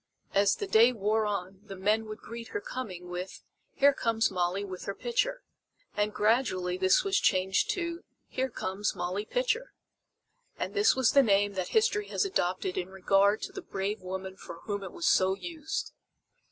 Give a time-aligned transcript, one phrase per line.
[0.33, 3.43] As the day wore on the men would greet her coming with:
[3.75, 5.43] "Here comes Molly with her pitcher!"
[5.95, 9.73] And gradually this was changed to "Here comes Molly Pitcher."
[10.57, 14.37] And this was the name that history has adopted in regard to the brave woman
[14.37, 15.93] for whom it was so used.